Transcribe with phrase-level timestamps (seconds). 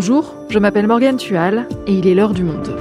[0.00, 2.72] Bonjour, je m'appelle Morgane Tual et il est l'heure du monde.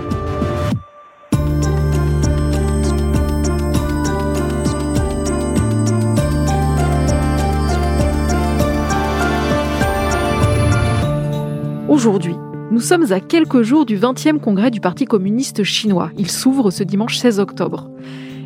[11.90, 12.36] Aujourd'hui,
[12.70, 16.12] nous sommes à quelques jours du 20e congrès du Parti communiste chinois.
[16.20, 17.90] Il s'ouvre ce dimanche 16 octobre.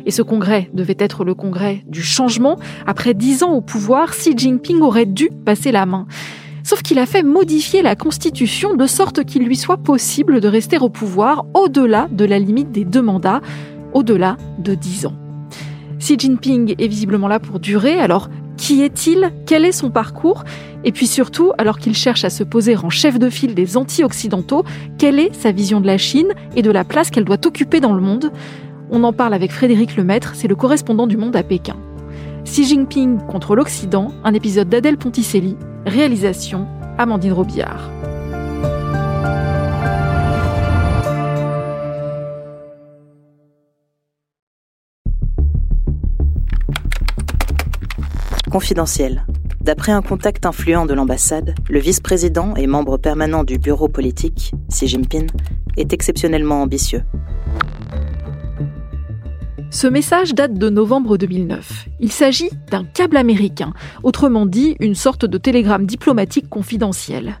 [0.06, 2.58] Et ce congrès devait être le congrès du changement.
[2.86, 6.06] Après dix ans au pouvoir, Xi Jinping aurait dû passer la main.
[6.64, 10.78] Sauf qu'il a fait modifier la constitution de sorte qu'il lui soit possible de rester
[10.78, 13.40] au pouvoir au-delà de la limite des deux mandats,
[13.94, 15.14] au-delà de dix ans.
[15.98, 19.32] Xi Jinping est visiblement là pour durer, alors qui est-il?
[19.46, 20.44] Quel est son parcours?
[20.84, 24.64] Et puis surtout, alors qu'il cherche à se poser en chef de file des anti-occidentaux,
[24.98, 27.92] quelle est sa vision de la Chine et de la place qu'elle doit occuper dans
[27.92, 28.30] le monde?
[28.90, 31.76] On en parle avec Frédéric Lemaître, c'est le correspondant du Monde à Pékin.
[32.44, 36.66] Xi Jinping contre l'Occident, un épisode d'Adèle Ponticelli, réalisation
[36.98, 37.90] Amandine Robillard.
[48.50, 49.24] Confidentiel.
[49.62, 54.88] D'après un contact influent de l'ambassade, le vice-président et membre permanent du bureau politique, Xi
[54.88, 55.30] Jinping,
[55.76, 57.02] est exceptionnellement ambitieux.
[59.72, 61.86] Ce message date de novembre 2009.
[61.98, 67.38] Il s'agit d'un câble américain, autrement dit une sorte de télégramme diplomatique confidentiel.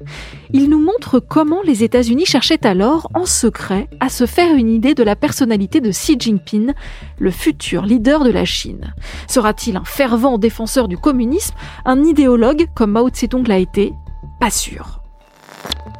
[0.50, 4.94] Il nous montre comment les États-Unis cherchaient alors, en secret, à se faire une idée
[4.94, 6.72] de la personnalité de Xi Jinping,
[7.18, 8.94] le futur leader de la Chine.
[9.28, 13.92] Sera-t-il un fervent défenseur du communisme, un idéologue comme Mao Tse-tung l'a été?
[14.40, 15.01] Pas sûr.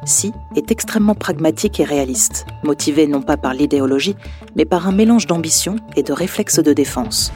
[0.05, 4.17] Xi est extrêmement pragmatique et réaliste, motivé non pas par l'idéologie,
[4.57, 7.33] mais par un mélange d'ambition et de réflexes de défense.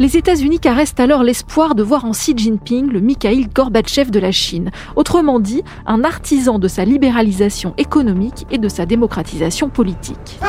[0.00, 4.32] Les États-Unis caressent alors l'espoir de voir en Xi Jinping le Mikhail Gorbatchev de la
[4.32, 10.40] Chine, autrement dit, un artisan de sa libéralisation économique et de sa démocratisation politique.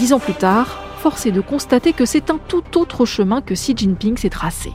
[0.00, 3.52] Dix ans plus tard, force est de constater que c'est un tout autre chemin que
[3.52, 4.72] Xi Jinping s'est tracé.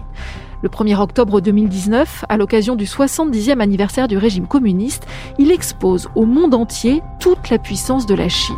[0.61, 5.07] Le 1er octobre 2019, à l'occasion du 70e anniversaire du régime communiste,
[5.39, 8.55] il expose au monde entier toute la puissance de la Chine.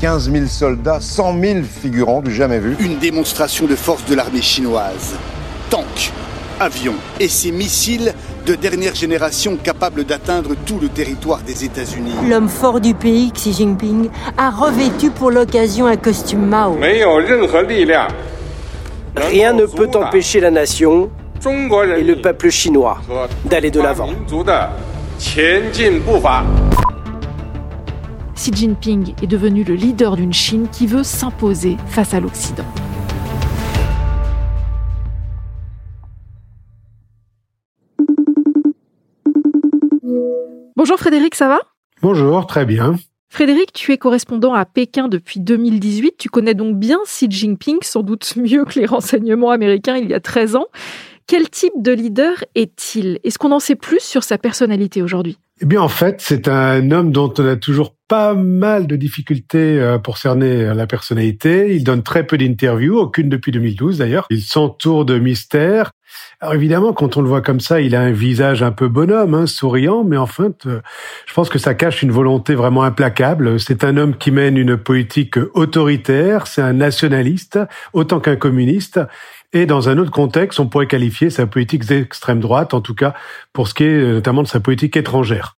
[0.00, 2.76] 15 000 soldats, 100 000 figurants du jamais vu.
[2.78, 5.16] Une démonstration de force de l'armée chinoise.
[5.70, 6.12] Tanks,
[6.60, 8.14] avions et ces missiles
[8.48, 12.14] de dernière génération capables d'atteindre tout le territoire des États-Unis.
[12.30, 16.78] L'homme fort du pays, Xi Jinping, a revêtu pour l'occasion un costume Mao.
[19.16, 21.10] Rien ne peut empêcher la nation
[21.44, 23.02] et le peuple chinois
[23.44, 24.08] d'aller de l'avant.
[28.34, 32.64] Xi Jinping est devenu le leader d'une Chine qui veut s'imposer face à l'Occident.
[40.78, 41.60] Bonjour Frédéric, ça va?
[42.02, 42.94] Bonjour, très bien.
[43.30, 46.14] Frédéric, tu es correspondant à Pékin depuis 2018.
[46.16, 50.14] Tu connais donc bien Xi Jinping, sans doute mieux que les renseignements américains il y
[50.14, 50.68] a 13 ans.
[51.28, 53.18] Quel type de leader est-il?
[53.22, 55.38] Est-ce qu'on en sait plus sur sa personnalité aujourd'hui?
[55.60, 59.78] Eh bien, en fait, c'est un homme dont on a toujours pas mal de difficultés
[59.78, 61.74] euh, pour cerner la personnalité.
[61.74, 64.26] Il donne très peu d'interviews, aucune depuis 2012 d'ailleurs.
[64.30, 65.90] Il s'entoure de mystères.
[66.40, 69.34] Alors évidemment, quand on le voit comme ça, il a un visage un peu bonhomme,
[69.34, 70.80] hein, souriant, mais enfin, euh,
[71.26, 73.60] je pense que ça cache une volonté vraiment implacable.
[73.60, 77.58] C'est un homme qui mène une politique autoritaire, c'est un nationaliste,
[77.92, 79.00] autant qu'un communiste.
[79.52, 83.14] Et dans un autre contexte, on pourrait qualifier sa politique d'extrême droite, en tout cas
[83.52, 85.54] pour ce qui est euh, notamment de sa politique étrangère.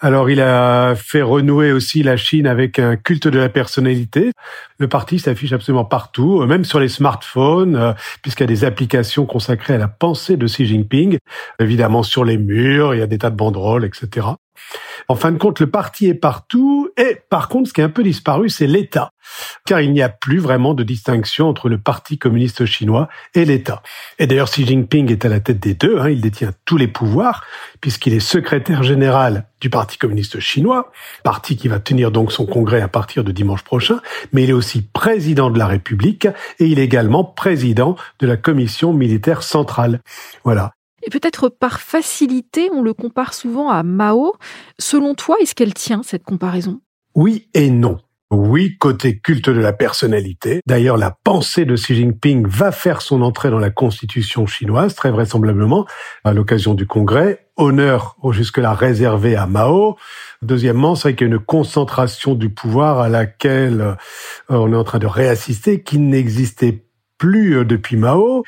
[0.00, 4.30] Alors, il a fait renouer aussi la Chine avec un culte de la personnalité.
[4.78, 9.26] Le parti s'affiche absolument partout, même sur les smartphones, euh, puisqu'il y a des applications
[9.26, 11.18] consacrées à la pensée de Xi Jinping.
[11.58, 14.28] Évidemment, sur les murs, il y a des tas de banderoles, etc.
[15.08, 17.88] En fin de compte, le parti est partout et par contre, ce qui est un
[17.88, 19.10] peu disparu, c'est l'État.
[19.66, 23.82] Car il n'y a plus vraiment de distinction entre le Parti communiste chinois et l'État.
[24.18, 26.88] Et d'ailleurs, Xi Jinping est à la tête des deux, hein, il détient tous les
[26.88, 27.44] pouvoirs,
[27.80, 30.90] puisqu'il est secrétaire général du Parti communiste chinois,
[31.24, 34.00] parti qui va tenir donc son congrès à partir de dimanche prochain,
[34.32, 36.26] mais il est aussi président de la République
[36.58, 40.00] et il est également président de la commission militaire centrale.
[40.44, 40.72] Voilà.
[41.02, 44.34] Et peut-être par facilité, on le compare souvent à Mao.
[44.78, 46.80] Selon toi, est-ce qu'elle tient cette comparaison?
[47.14, 47.98] Oui et non.
[48.30, 50.60] Oui, côté culte de la personnalité.
[50.66, 55.10] D'ailleurs, la pensée de Xi Jinping va faire son entrée dans la constitution chinoise, très
[55.10, 55.86] vraisemblablement,
[56.24, 57.46] à l'occasion du congrès.
[57.56, 59.96] Honneur jusque-là réservé à Mao.
[60.42, 63.94] Deuxièmement, c'est qu'il y a une concentration du pouvoir à laquelle euh,
[64.50, 66.84] on est en train de réassister, qui n'existait
[67.16, 68.44] plus euh, depuis Mao.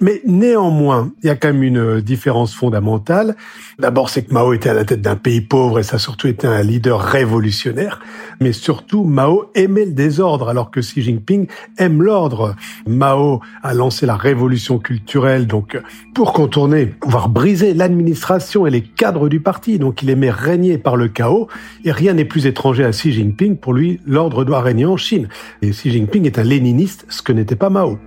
[0.00, 3.36] Mais néanmoins, il y a quand même une différence fondamentale.
[3.78, 6.26] D'abord, c'est que Mao était à la tête d'un pays pauvre et ça a surtout
[6.26, 8.00] été un leader révolutionnaire.
[8.40, 12.56] Mais surtout, Mao aimait le désordre alors que Xi Jinping aime l'ordre.
[12.86, 15.78] Mao a lancé la révolution culturelle donc
[16.14, 19.78] pour contourner, voire briser l'administration et les cadres du parti.
[19.78, 21.48] Donc il aimait régner par le chaos
[21.84, 23.56] et rien n'est plus étranger à Xi Jinping.
[23.56, 25.28] Pour lui, l'ordre doit régner en Chine.
[25.60, 27.98] Et Xi Jinping est un léniniste, ce que n'était pas Mao.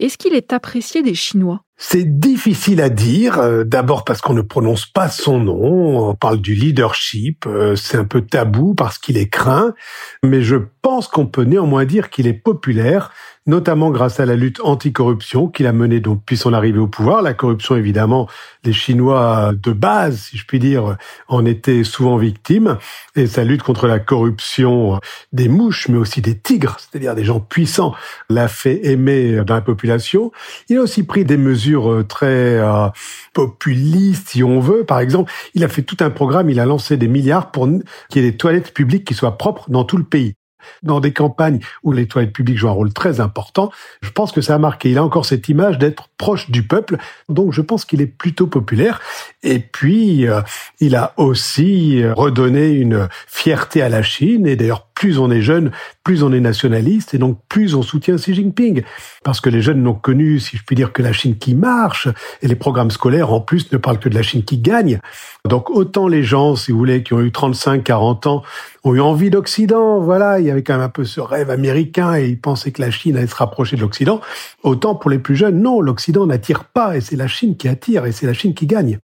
[0.00, 1.63] Est-ce qu'il est apprécié des Chinois?
[1.76, 6.40] C'est difficile à dire, euh, d'abord parce qu'on ne prononce pas son nom, on parle
[6.40, 9.74] du leadership, euh, c'est un peu tabou parce qu'il est craint,
[10.22, 13.10] mais je pense qu'on peut néanmoins dire qu'il est populaire
[13.46, 17.20] notamment grâce à la lutte anticorruption qu'il a menée donc depuis son arrivée au pouvoir.
[17.22, 18.28] La corruption, évidemment,
[18.64, 20.96] les Chinois de base, si je puis dire,
[21.28, 22.78] en étaient souvent victimes.
[23.16, 24.98] Et sa lutte contre la corruption
[25.32, 27.94] des mouches, mais aussi des tigres, c'est-à-dire des gens puissants,
[28.30, 30.32] l'a fait aimer dans la population.
[30.68, 31.63] Il a aussi pris des mesures
[32.08, 32.88] très euh,
[33.32, 34.84] populistes, si on veut.
[34.84, 37.66] Par exemple, il a fait tout un programme, il a lancé des milliards pour
[38.08, 40.34] qu'il y ait des toilettes publiques qui soient propres dans tout le pays
[40.82, 43.70] dans des campagnes où les toilettes publiques jouent un rôle très important,
[44.02, 44.90] je pense que ça a marqué.
[44.90, 48.46] Il a encore cette image d'être proche du peuple, donc je pense qu'il est plutôt
[48.46, 49.00] populaire.
[49.42, 50.40] Et puis, euh,
[50.80, 55.42] il a aussi euh, redonné une fierté à la Chine, et d'ailleurs, plus on est
[55.42, 55.70] jeune,
[56.02, 58.84] plus on est nationaliste, et donc plus on soutient Xi Jinping.
[59.22, 62.08] Parce que les jeunes n'ont connu, si je puis dire, que la Chine qui marche,
[62.40, 65.00] et les programmes scolaires, en plus, ne parlent que de la Chine qui gagne.
[65.46, 68.42] Donc autant les gens, si vous voulez, qui ont eu 35, 40 ans,
[68.82, 72.16] ont eu envie d'Occident, voilà, il y avait quand même un peu ce rêve américain,
[72.16, 74.22] et ils pensaient que la Chine allait se rapprocher de l'Occident,
[74.62, 78.06] autant pour les plus jeunes, non, l'Occident n'attire pas, et c'est la Chine qui attire,
[78.06, 78.98] et c'est la Chine qui gagne.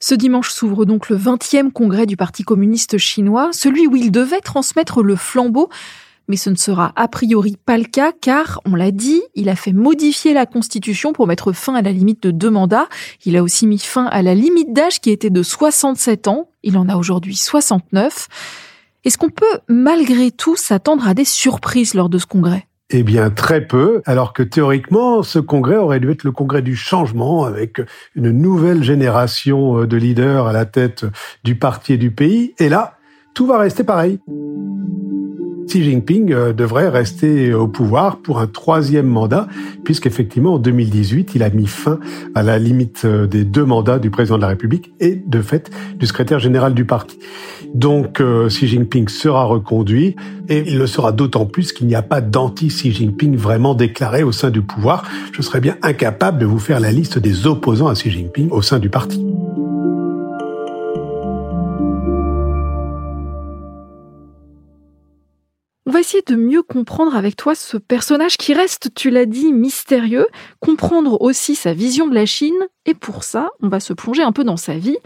[0.00, 4.40] Ce dimanche s'ouvre donc le 20e congrès du Parti communiste chinois, celui où il devait
[4.40, 5.70] transmettre le flambeau,
[6.28, 9.56] mais ce ne sera a priori pas le cas car, on l'a dit, il a
[9.56, 12.88] fait modifier la constitution pour mettre fin à la limite de deux mandats.
[13.24, 16.50] Il a aussi mis fin à la limite d'âge qui était de 67 ans.
[16.62, 18.28] Il en a aujourd'hui 69.
[19.04, 22.67] Est-ce qu'on peut malgré tout s'attendre à des surprises lors de ce congrès?
[22.90, 26.74] Eh bien, très peu, alors que théoriquement, ce congrès aurait dû être le congrès du
[26.74, 27.80] changement, avec
[28.14, 31.04] une nouvelle génération de leaders à la tête
[31.44, 32.54] du parti et du pays.
[32.58, 32.94] Et là,
[33.34, 34.20] tout va rester pareil.
[35.68, 39.48] Xi Jinping euh, devrait rester au pouvoir pour un troisième mandat,
[39.84, 42.00] puisqu'effectivement, en 2018, il a mis fin
[42.34, 45.70] à la limite euh, des deux mandats du président de la République et, de fait,
[45.98, 47.18] du secrétaire général du parti.
[47.74, 50.16] Donc, euh, Xi Jinping sera reconduit,
[50.48, 54.32] et il le sera d'autant plus qu'il n'y a pas d'anti-Xi Jinping vraiment déclaré au
[54.32, 55.04] sein du pouvoir.
[55.32, 58.62] Je serais bien incapable de vous faire la liste des opposants à Xi Jinping au
[58.62, 59.22] sein du parti.
[66.00, 70.26] Essayer de mieux comprendre avec toi ce personnage qui reste, tu l'as dit, mystérieux,
[70.60, 74.32] comprendre aussi sa vision de la Chine, et pour ça, on va se plonger un
[74.32, 74.98] peu dans sa vie.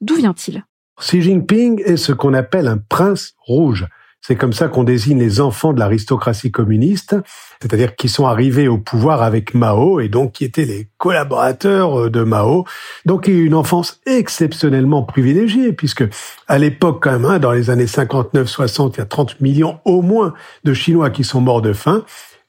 [0.00, 0.64] D'où vient-il?
[1.00, 3.86] Xi Jinping est ce qu'on appelle un prince rouge.
[4.26, 7.14] C'est comme ça qu'on désigne les enfants de l'aristocratie communiste,
[7.62, 12.10] c'est-à-dire qui sont arrivés au pouvoir avec Mao et donc qui étaient les collaborateurs euh,
[12.10, 12.64] de Mao.
[13.04, 16.02] Donc il y a eu une enfance exceptionnellement privilégiée puisque
[16.48, 20.02] à l'époque quand même, hein, dans les années 59-60, il y a 30 millions au
[20.02, 22.04] moins de Chinois qui sont morts de faim.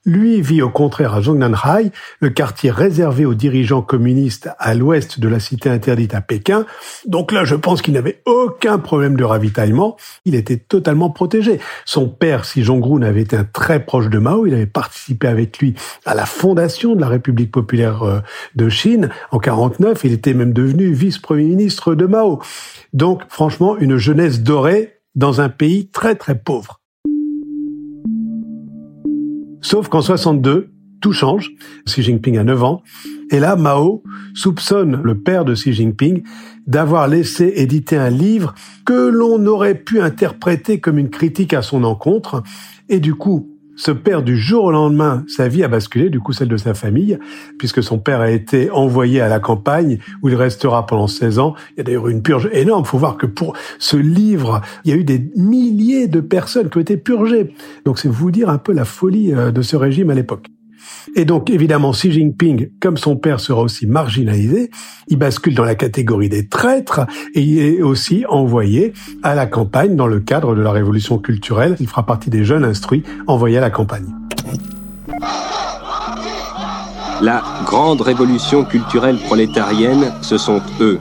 [0.07, 5.27] Lui vit au contraire à Zhongnanhai, le quartier réservé aux dirigeants communistes à l'ouest de
[5.27, 6.65] la cité interdite à Pékin.
[7.05, 9.97] Donc là, je pense qu'il n'avait aucun problème de ravitaillement.
[10.23, 11.59] Il était totalement protégé.
[11.83, 14.45] Son père, Si Jong-ru, avait été un très proche de Mao.
[14.45, 18.19] Il avait participé avec lui à la fondation de la République populaire euh,
[18.55, 20.05] de Chine en 49.
[20.05, 22.41] Il était même devenu vice-premier ministre de Mao.
[22.93, 26.79] Donc, franchement, une jeunesse dorée dans un pays très très pauvre.
[29.61, 30.71] Sauf qu'en 62,
[31.01, 31.51] tout change.
[31.85, 32.83] Xi Jinping a 9 ans.
[33.31, 36.23] Et là, Mao soupçonne le père de Xi Jinping
[36.65, 38.53] d'avoir laissé éditer un livre
[38.85, 42.43] que l'on aurait pu interpréter comme une critique à son encontre.
[42.89, 46.33] Et du coup, ce père, du jour au lendemain, sa vie a basculé, du coup
[46.33, 47.19] celle de sa famille,
[47.59, 51.53] puisque son père a été envoyé à la campagne, où il restera pendant 16 ans.
[51.71, 52.83] Il y a d'ailleurs eu une purge énorme.
[52.85, 56.69] Il faut voir que pour ce livre, il y a eu des milliers de personnes
[56.69, 57.53] qui ont été purgées.
[57.85, 60.47] Donc c'est vous dire un peu la folie euh, de ce régime à l'époque.
[61.15, 64.69] Et donc, évidemment, Xi Jinping, comme son père sera aussi marginalisé,
[65.07, 67.01] il bascule dans la catégorie des traîtres
[67.33, 68.93] et il est aussi envoyé
[69.23, 71.75] à la campagne dans le cadre de la révolution culturelle.
[71.79, 74.07] Il fera partie des jeunes instruits envoyés à la campagne.
[77.21, 80.99] La grande révolution culturelle prolétarienne, ce sont eux,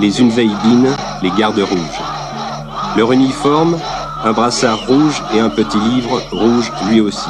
[0.00, 2.00] les Unveidines, les gardes rouges.
[2.96, 3.76] Leur uniforme,
[4.24, 7.28] un brassard rouge et un petit livre rouge lui aussi.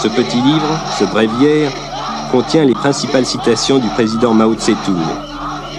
[0.00, 1.72] Ce petit livre, ce bréviaire,
[2.30, 4.96] contient les principales citations du président Mao Tse-tung.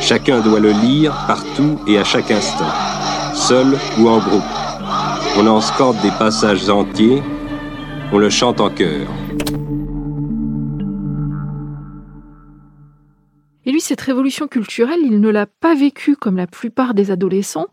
[0.02, 2.70] Chacun doit le lire partout et à chaque instant,
[3.34, 4.44] seul ou en groupe.
[5.38, 7.24] On en scorde des passages entiers,
[8.12, 9.08] on le chante en chœur.
[13.66, 17.68] Et lui, cette révolution culturelle, il ne l'a pas vécue comme la plupart des adolescents.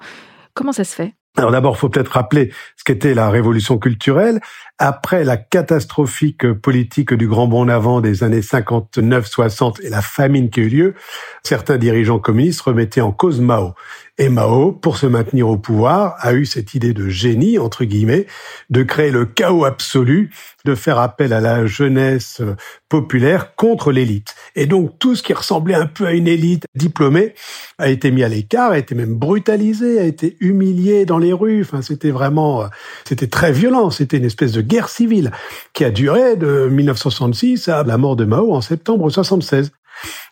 [0.55, 1.15] Comment ça se fait?
[1.37, 4.41] Alors d'abord, il faut peut-être rappeler ce qu'était la révolution culturelle.
[4.79, 10.61] Après la catastrophique politique du grand bond avant des années 59-60 et la famine qui
[10.61, 10.95] a eu lieu,
[11.43, 13.75] certains dirigeants communistes remettaient en cause Mao.
[14.19, 18.27] Et Mao, pour se maintenir au pouvoir, a eu cette idée de génie, entre guillemets,
[18.71, 20.31] de créer le chaos absolu,
[20.65, 22.41] de faire appel à la jeunesse
[22.89, 24.35] populaire contre l'élite.
[24.57, 27.35] Et donc tout ce qui ressemblait un peu à une élite diplômée
[27.79, 31.61] a été mis à l'écart, a été même brutalisé, a été humilié dans les rues.
[31.61, 32.65] Enfin, c'était vraiment,
[33.05, 33.91] c'était très violent.
[33.91, 35.31] C'était une espèce de guerre civile
[35.75, 39.71] qui a duré de 1966 à la mort de Mao en septembre 76.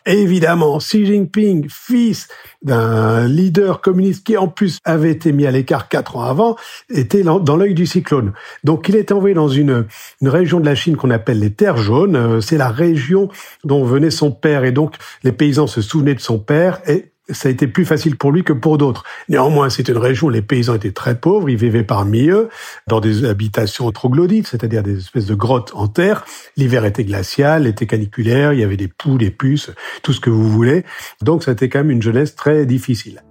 [0.06, 2.28] Évidemment, Xi Jinping, fils
[2.62, 6.56] d'un leader communiste qui en plus avait été mis à l'écart quatre ans avant,
[6.90, 8.32] était dans l'œil du cyclone.
[8.64, 9.86] Donc il est envoyé dans une,
[10.20, 12.16] une région de la Chine qu'on appelle les terres jaunes.
[12.16, 13.30] Euh, c'est la région
[13.64, 17.48] dont venait son père et donc les paysans se souvenaient de son père et ça
[17.48, 19.04] a été plus facile pour lui que pour d'autres.
[19.30, 22.50] Néanmoins, c'est une région où les paysans étaient très pauvres, ils vivaient parmi eux
[22.86, 26.26] dans des habitations troglodytes, c'est-à-dire des espèces de grottes en terre.
[26.56, 29.70] L'hiver était glacial, était caniculaire, il y avait des poux, des puces,
[30.02, 30.84] tout ce que vous voulez.
[31.22, 33.22] Donc, été quand même une jeunesse très difficile.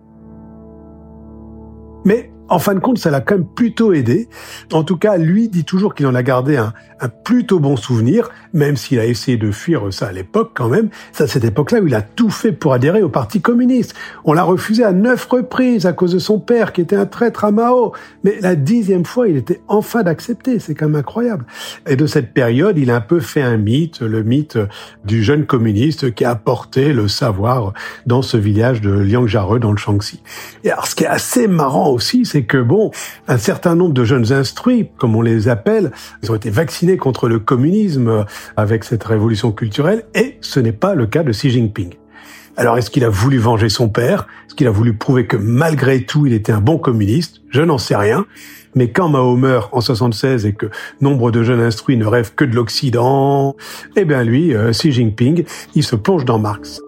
[2.06, 4.28] Mais en fin de compte, ça l'a quand même plutôt aidé.
[4.72, 6.74] En tout cas, lui dit toujours qu'il en a gardé un,
[7.04, 10.90] un plutôt bon souvenir, même s'il a essayé de fuir ça à l'époque quand même.
[11.12, 13.94] C'est à cette époque-là où il a tout fait pour adhérer au Parti communiste.
[14.24, 17.44] On l'a refusé à neuf reprises à cause de son père qui était un traître
[17.44, 17.92] à Mao.
[18.24, 20.60] Mais la dixième fois, il était enfin d'accepter.
[20.60, 21.46] C'est quand même incroyable.
[21.88, 24.58] Et de cette période, il a un peu fait un mythe, le mythe
[25.04, 27.74] du jeune communiste qui a apporté le savoir
[28.06, 30.22] dans ce village de Liangjarre dans le Shaanxi.
[30.64, 32.90] Et alors, ce qui est assez marrant aussi, c'est que bon,
[33.28, 35.92] un certain nombre de jeunes instruits, comme on les appelle,
[36.24, 38.26] ils ont été vaccinés contre le communisme
[38.58, 41.94] avec cette révolution culturelle, et ce n'est pas le cas de Xi Jinping.
[42.58, 44.26] Alors est-ce qu'il a voulu venger son père?
[44.48, 47.42] Est-ce qu'il a voulu prouver que malgré tout il était un bon communiste?
[47.52, 48.26] Je n'en sais rien.
[48.74, 50.72] Mais quand Mao meurt en 76 et que
[51.02, 53.56] nombre de jeunes instruits ne rêvent que de l'Occident,
[53.96, 56.82] eh bien lui, euh, Xi Jinping, il se plonge dans Marx.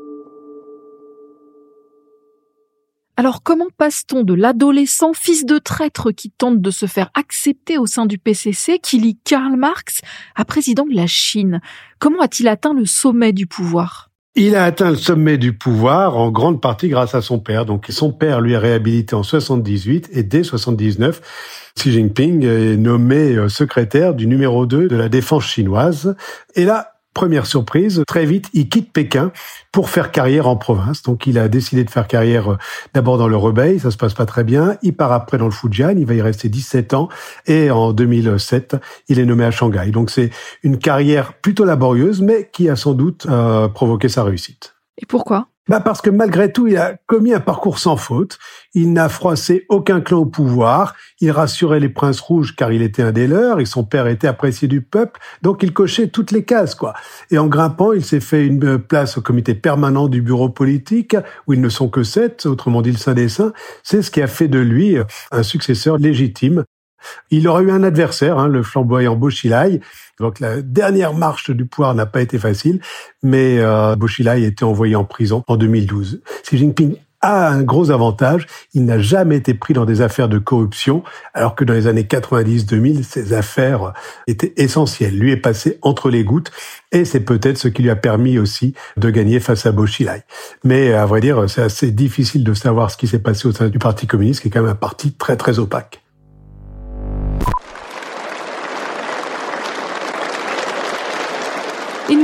[3.17, 7.85] Alors comment passe-t-on de l'adolescent fils de traître qui tente de se faire accepter au
[7.85, 10.01] sein du PCC, qui lit Karl Marx,
[10.35, 11.61] à président de la Chine?
[11.99, 14.09] Comment a-t-il atteint le sommet du pouvoir?
[14.37, 17.65] Il a atteint le sommet du pouvoir en grande partie grâce à son père.
[17.65, 23.33] Donc son père lui est réhabilité en 78 et dès 79, Xi Jinping est nommé
[23.33, 26.17] euh, secrétaire du numéro 2 de la défense chinoise.
[26.55, 29.31] Et là, Première surprise, très vite, il quitte Pékin
[29.71, 31.01] pour faire carrière en province.
[31.01, 32.57] Donc, il a décidé de faire carrière euh,
[32.93, 34.75] d'abord dans le Rebei, ça se passe pas très bien.
[34.81, 37.07] Il part après dans le Fujian, il va y rester 17 ans.
[37.47, 38.75] Et en 2007,
[39.07, 39.91] il est nommé à Shanghai.
[39.91, 40.29] Donc, c'est
[40.61, 44.75] une carrière plutôt laborieuse, mais qui a sans doute euh, provoqué sa réussite.
[45.01, 45.47] Et pourquoi?
[45.67, 48.37] Bah parce que malgré tout, il a commis un parcours sans faute.
[48.75, 50.95] Il n'a froissé aucun clan au pouvoir.
[51.21, 54.27] Il rassurait les princes rouges car il était un des leurs et son père était
[54.27, 55.19] apprécié du peuple.
[55.41, 56.93] Donc il cochait toutes les cases, quoi.
[57.31, 61.15] Et en grimpant, il s'est fait une place au comité permanent du bureau politique
[61.47, 63.53] où ils ne sont que sept, autrement dit le Saint des Saints.
[63.81, 64.97] C'est ce qui a fait de lui
[65.31, 66.63] un successeur légitime.
[67.31, 69.81] Il aurait eu un adversaire, hein, le flamboyant Boshilai,
[70.19, 72.79] donc la dernière marche du pouvoir n'a pas été facile,
[73.23, 76.21] mais euh, Boshilai a été envoyé en prison en 2012.
[76.43, 76.95] Xi Jinping
[77.25, 81.55] a un gros avantage, il n'a jamais été pris dans des affaires de corruption, alors
[81.55, 83.93] que dans les années 90-2000, ces affaires
[84.27, 85.17] étaient essentielles.
[85.17, 86.51] Lui est passé entre les gouttes,
[86.91, 90.23] et c'est peut-être ce qui lui a permis aussi de gagner face à Boshilai.
[90.63, 93.69] Mais à vrai dire, c'est assez difficile de savoir ce qui s'est passé au sein
[93.69, 96.04] du Parti communiste, qui est quand même un parti très très opaque.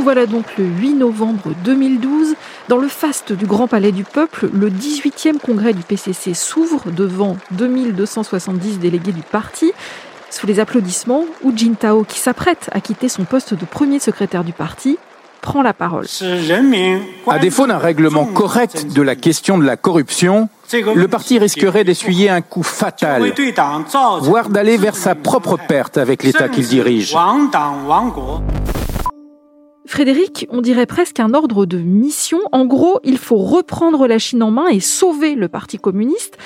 [0.01, 2.35] Voilà donc le 8 novembre 2012.
[2.69, 7.37] Dans le faste du Grand Palais du Peuple, le 18e congrès du PCC s'ouvre devant
[7.51, 9.71] 2270 délégués du parti.
[10.29, 14.53] Sous les applaudissements, Hu Jintao, qui s'apprête à quitter son poste de premier secrétaire du
[14.53, 14.97] parti,
[15.41, 16.05] prend la parole.
[17.27, 22.29] À défaut d'un règlement correct de la question de la corruption, le parti risquerait d'essuyer
[22.29, 23.33] un coup fatal,
[24.21, 27.15] voire d'aller vers sa propre perte avec l'État qu'il dirige.
[29.85, 32.39] Frédéric, on dirait presque un ordre de mission.
[32.51, 36.37] En gros, il faut reprendre la Chine en main et sauver le Parti communiste.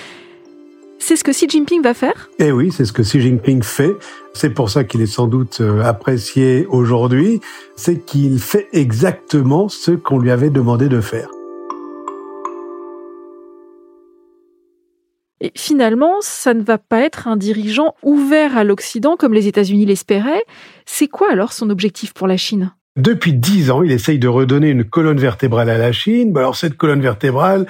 [1.00, 2.30] C'est ce que Xi Jinping va faire?
[2.40, 3.96] Eh oui, c'est ce que Xi Jinping fait.
[4.34, 7.42] C'est pour ça qu'il est sans doute euh, apprécié aujourd'hui.
[7.76, 11.30] C'est qu'il fait exactement ce qu'on lui avait demandé de faire.
[15.42, 19.86] Et finalement, ça ne va pas être un dirigeant ouvert à l'Occident comme les États-Unis
[19.86, 20.44] l'espéraient.
[20.86, 22.72] C'est quoi alors son objectif pour la Chine?
[22.96, 26.36] Depuis dix ans, il essaye de redonner une colonne vertébrale à la Chine.
[26.38, 27.66] alors cette colonne vertébrale,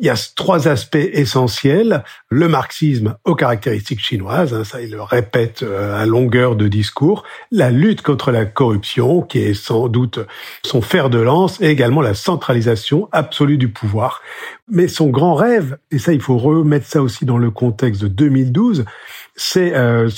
[0.00, 2.04] il y a trois aspects essentiels.
[2.28, 7.24] Le marxisme aux caractéristiques chinoises, hein, ça il le répète euh, à longueur de discours.
[7.50, 10.20] La lutte contre la corruption, qui est sans doute
[10.64, 14.22] son fer de lance, et également la centralisation absolue du pouvoir.
[14.68, 18.08] Mais son grand rêve, et ça il faut remettre ça aussi dans le contexte de
[18.08, 18.84] 2012,
[19.38, 20.10] c'est euh,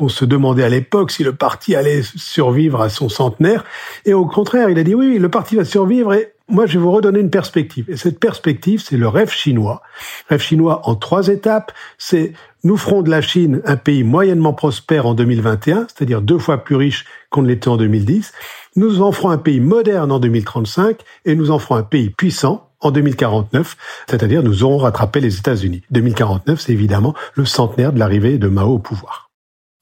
[0.00, 3.64] on se demandait à l'époque si le parti allait survivre à son centenaire,
[4.04, 6.78] et au contraire, il a dit oui, le parti va survivre et moi, je vais
[6.78, 7.90] vous redonner une perspective.
[7.90, 9.82] Et cette perspective, c'est le rêve chinois.
[10.30, 11.72] Rêve chinois en trois étapes.
[11.98, 12.32] C'est
[12.64, 16.76] nous ferons de la Chine un pays moyennement prospère en 2021, c'est-à-dire deux fois plus
[16.76, 18.32] riche qu'on ne l'était en 2010.
[18.76, 22.67] Nous en ferons un pays moderne en 2035 et nous en ferons un pays puissant
[22.80, 23.76] en 2049,
[24.08, 25.82] c'est-à-dire nous aurons rattrapé les États-Unis.
[25.90, 29.28] 2049, c'est évidemment le centenaire de l'arrivée de Mao au pouvoir.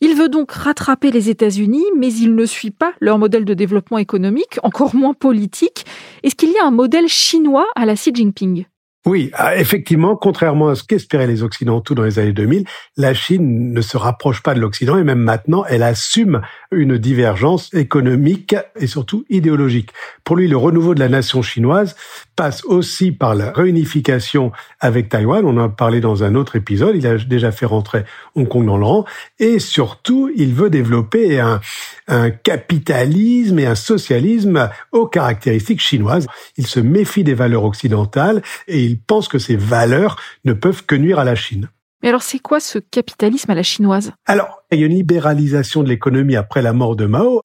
[0.02, 3.96] Il veut donc rattraper les États-Unis, mais il ne suit pas leur modèle de développement
[3.96, 5.86] économique, encore moins politique.
[6.22, 8.66] Est-ce qu'il y a un modèle chinois à la Xi Jinping?
[9.06, 12.64] Oui, ah, effectivement, contrairement à ce qu'espéraient les Occidentaux dans les années 2000,
[12.96, 17.72] la Chine ne se rapproche pas de l'Occident et même maintenant, elle assume une divergence
[17.72, 19.90] économique et surtout idéologique.
[20.24, 21.94] Pour lui, le renouveau de la nation chinoise
[22.34, 25.44] passe aussi par la réunification avec Taïwan.
[25.44, 26.96] On en a parlé dans un autre épisode.
[26.96, 29.04] Il a déjà fait rentrer Hong Kong dans le rang.
[29.38, 31.60] Et surtout, il veut développer un,
[32.08, 36.26] un capitalisme et un socialisme aux caractéristiques chinoises.
[36.56, 40.94] Il se méfie des valeurs occidentales et il pense que ces valeurs ne peuvent que
[40.94, 41.68] nuire à la Chine.
[42.02, 44.12] Mais alors c'est quoi ce capitalisme à la chinoise?
[44.26, 47.40] Alors, il y a une libéralisation de l'économie après la mort de Mao,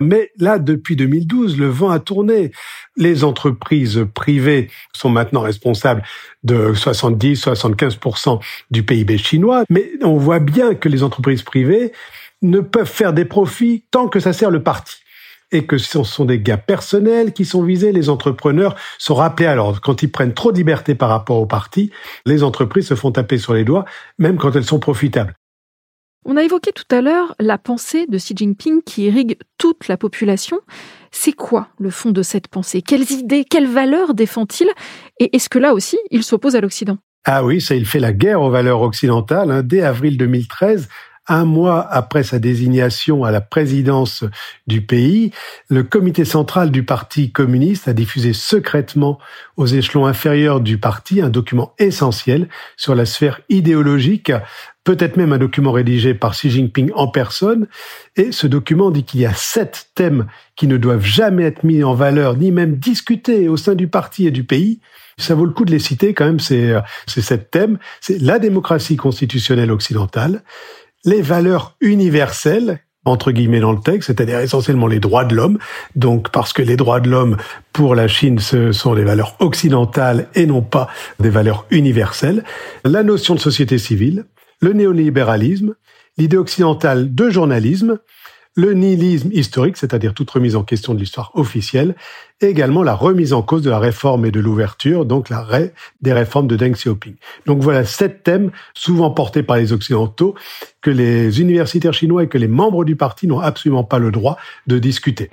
[0.00, 2.50] mais là, depuis 2012, le vent a tourné.
[2.96, 6.02] Les entreprises privées sont maintenant responsables
[6.42, 11.92] de 70-75% du PIB chinois, mais on voit bien que les entreprises privées
[12.40, 14.96] ne peuvent faire des profits tant que ça sert le parti
[15.52, 17.92] et que ce sont des gains personnels qui sont visés.
[17.92, 19.80] Les entrepreneurs sont rappelés à l'ordre.
[19.80, 21.90] Quand ils prennent trop de liberté par rapport au parti,
[22.26, 23.84] les entreprises se font taper sur les doigts,
[24.18, 25.34] même quand elles sont profitables.
[26.26, 29.96] On a évoqué tout à l'heure la pensée de Xi Jinping qui irrigue toute la
[29.96, 30.60] population.
[31.10, 32.82] C'est quoi le fond de cette pensée?
[32.82, 34.68] Quelles idées, quelles valeurs défend-il?
[35.18, 36.98] Et est-ce que là aussi, il s'oppose à l'Occident?
[37.24, 39.50] Ah oui, ça, il fait la guerre aux valeurs occidentales.
[39.50, 39.62] Hein.
[39.62, 40.88] Dès avril 2013,
[41.30, 44.24] un mois après sa désignation à la présidence
[44.66, 45.30] du pays,
[45.68, 49.18] le comité central du Parti communiste a diffusé secrètement
[49.56, 54.32] aux échelons inférieurs du parti un document essentiel sur la sphère idéologique,
[54.82, 57.68] peut-être même un document rédigé par Xi Jinping en personne.
[58.16, 61.84] Et ce document dit qu'il y a sept thèmes qui ne doivent jamais être mis
[61.84, 64.80] en valeur, ni même discutés au sein du parti et du pays.
[65.16, 67.78] Ça vaut le coup de les citer quand même, ces, ces sept thèmes.
[68.00, 70.42] C'est la démocratie constitutionnelle occidentale,
[71.04, 75.58] les valeurs universelles entre guillemets dans le texte, c'est-à-dire essentiellement les droits de l'homme.
[75.96, 77.36] Donc parce que les droits de l'homme
[77.72, 82.44] pour la Chine ce sont des valeurs occidentales et non pas des valeurs universelles.
[82.84, 84.26] La notion de société civile,
[84.60, 85.74] le néolibéralisme,
[86.18, 87.98] l'idée occidentale de journalisme,
[88.56, 91.94] le nihilisme historique, c'est-à-dire toute remise en question de l'histoire officielle,
[92.40, 95.46] et également la remise en cause de la réforme et de l'ouverture, donc la
[96.00, 97.14] des réformes de Deng Xiaoping.
[97.46, 100.34] Donc voilà sept thèmes, souvent portés par les Occidentaux,
[100.80, 104.36] que les universitaires chinois et que les membres du parti n'ont absolument pas le droit
[104.66, 105.30] de discuter.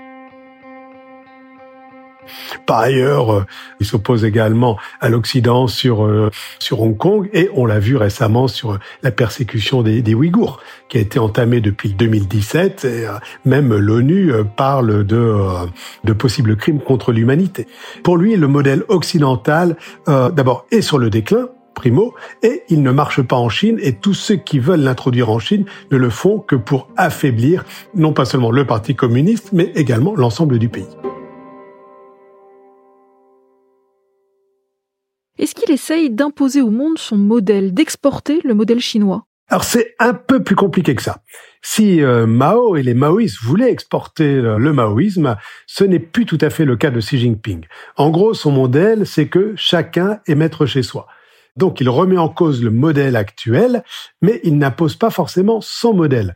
[2.65, 3.45] Par ailleurs, euh,
[3.79, 8.47] il s'oppose également à l'Occident sur euh, sur Hong Kong et on l'a vu récemment
[8.47, 10.59] sur euh, la persécution des, des Ouïghours
[10.89, 13.07] qui a été entamée depuis 2017 et
[13.45, 15.35] même l'ONU parle de
[16.03, 17.67] de possibles crimes contre l'humanité.
[18.03, 19.75] Pour lui, le modèle occidental
[20.07, 24.15] d'abord est sur le déclin primo, et il ne marche pas en Chine, et tous
[24.15, 27.63] ceux qui veulent l'introduire en Chine ne le font que pour affaiblir
[27.93, 30.87] non pas seulement le Parti communiste, mais également l'ensemble du pays.
[35.39, 39.25] Est-ce qu'il essaye d'imposer au monde son modèle, d'exporter le modèle chinois?
[39.49, 41.21] Alors c'est un peu plus compliqué que ça.
[41.61, 46.49] Si euh, Mao et les maoïstes voulaient exporter le maoïsme, ce n'est plus tout à
[46.49, 47.65] fait le cas de Xi Jinping.
[47.95, 51.07] En gros, son modèle, c'est que chacun est maître chez soi.
[51.55, 53.83] Donc il remet en cause le modèle actuel,
[54.21, 56.35] mais il n'impose pas forcément son modèle.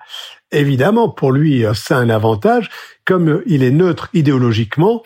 [0.51, 2.69] Évidemment, pour lui, c'est un avantage,
[3.05, 5.03] comme il est neutre idéologiquement,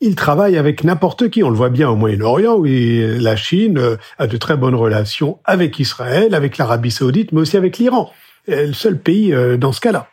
[0.00, 1.42] il travaille avec n'importe qui.
[1.42, 5.78] On le voit bien au Moyen-Orient, où la Chine a de très bonnes relations avec
[5.78, 8.10] Israël, avec l'Arabie saoudite, mais aussi avec l'Iran.
[8.46, 10.08] Le seul pays euh, dans ce cas-là.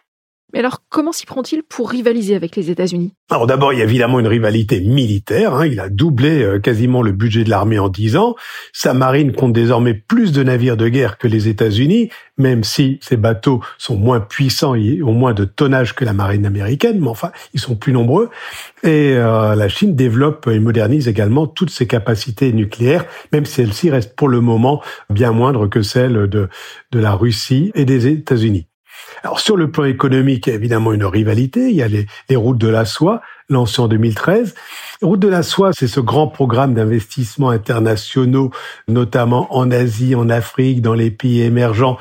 [0.56, 3.12] Mais alors, comment s'y prend-il pour rivaliser avec les États-Unis?
[3.30, 5.54] Alors d'abord, il y a évidemment une rivalité militaire.
[5.54, 5.66] Hein.
[5.66, 8.36] Il a doublé euh, quasiment le budget de l'armée en dix ans.
[8.72, 13.18] Sa marine compte désormais plus de navires de guerre que les États-Unis, même si ces
[13.18, 17.34] bateaux sont moins puissants et ont moins de tonnage que la marine américaine, mais enfin,
[17.54, 18.30] ils sont plus nombreux.
[18.84, 23.90] Et euh, la Chine développe et modernise également toutes ses capacités nucléaires, même si celles-ci
[23.90, 26.48] restent pour le moment bien moindres que celles de,
[26.94, 28.68] de la Russie et des États-Unis.
[29.24, 31.70] Alors sur le plan économique, il y a évidemment une rivalité.
[31.70, 32.06] Il y a les,
[32.36, 34.56] routes de la soie lancées en 2013.
[35.02, 38.52] Routes de la soie, c'est ce grand programme d'investissements internationaux,
[38.88, 41.98] notamment en Asie, en Afrique, dans les pays émergents,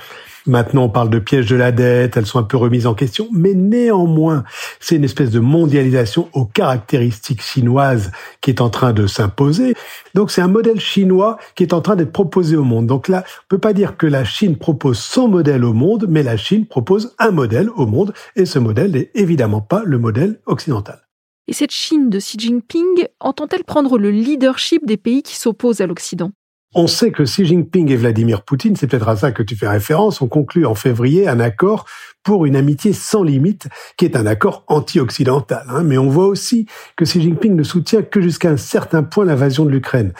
[0.47, 3.29] Maintenant, on parle de pièges de la dette, elles sont un peu remises en question,
[3.33, 4.45] mais néanmoins,
[4.79, 9.75] c'est une espèce de mondialisation aux caractéristiques chinoises qui est en train de s'imposer.
[10.15, 12.87] Donc, c'est un modèle chinois qui est en train d'être proposé au monde.
[12.87, 16.23] Donc là, on peut pas dire que la Chine propose son modèle au monde, mais
[16.23, 20.41] la Chine propose un modèle au monde, et ce modèle n'est évidemment pas le modèle
[20.45, 21.01] occidental.
[21.49, 25.87] Et cette Chine de Xi Jinping entend-elle prendre le leadership des pays qui s'opposent à
[25.87, 26.33] l'Occident?
[26.75, 29.69] On sait que Xi Jinping et Vladimir Poutine, c'est peut-être à ça que tu fais
[29.69, 31.87] référence, ont conclu en février un accord
[32.25, 35.65] pour une amitié sans limite, qui est un accord anti-occidental.
[35.69, 35.83] Hein.
[35.85, 39.65] Mais on voit aussi que Xi Jinping ne soutient que jusqu'à un certain point l'invasion
[39.65, 40.13] de l'Ukraine.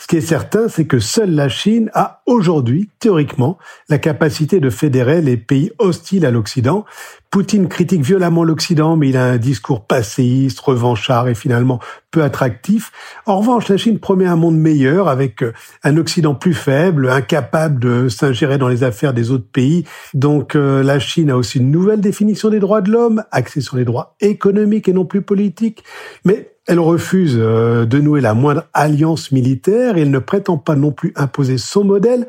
[0.00, 4.70] Ce qui est certain, c'est que seule la Chine a aujourd'hui, théoriquement, la capacité de
[4.70, 6.84] fédérer les pays hostiles à l'Occident.
[7.30, 12.92] Poutine critique violemment l'Occident, mais il a un discours passéiste, revanchard et finalement peu attractif.
[13.26, 17.80] En revanche, la Chine promet un monde meilleur avec euh, un Occident plus faible, incapable
[17.80, 19.84] de s'ingérer dans les affaires des autres pays.
[20.14, 23.76] Donc euh, la Chine a aussi une nouvelle définition des droits de l'homme, axée sur
[23.76, 25.84] les droits économiques et non plus politiques.
[26.24, 30.76] Mais elle refuse euh, de nouer la moindre alliance militaire et elle ne prétend pas
[30.76, 32.26] non plus imposer son modèle.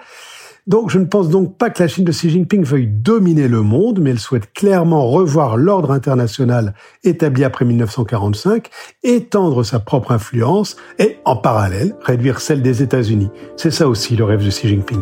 [0.70, 3.64] Donc je ne pense donc pas que la Chine de Xi Jinping veuille dominer le
[3.64, 8.70] monde, mais elle souhaite clairement revoir l'ordre international établi après 1945,
[9.04, 13.30] étendre sa propre influence et, en parallèle, réduire celle des États-Unis.
[13.58, 15.02] C'est ça aussi le rêve de Xi Jinping.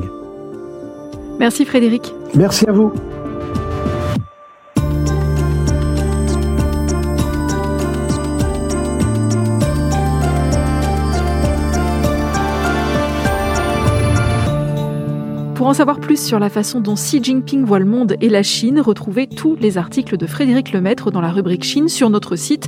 [1.37, 2.13] Merci Frédéric.
[2.33, 2.93] Merci à vous.
[15.57, 18.43] Pour en savoir plus sur la façon dont Xi Jinping voit le monde et la
[18.43, 22.67] Chine, retrouvez tous les articles de Frédéric Lemaître dans la rubrique Chine sur notre site.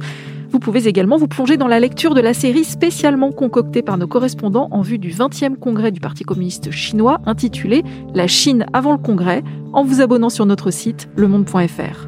[0.49, 4.07] Vous pouvez également vous plonger dans la lecture de la série spécialement concoctée par nos
[4.07, 7.83] correspondants en vue du 20e congrès du Parti communiste chinois intitulé
[8.15, 12.07] La Chine avant le congrès en vous abonnant sur notre site lemonde.fr.